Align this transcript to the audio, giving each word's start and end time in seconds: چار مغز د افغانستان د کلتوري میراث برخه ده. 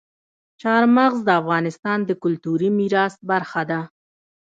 چار 0.61 0.83
مغز 0.97 1.19
د 1.25 1.29
افغانستان 1.41 1.99
د 2.05 2.11
کلتوري 2.23 2.69
میراث 2.77 3.13
برخه 3.29 3.61
ده. 3.71 3.81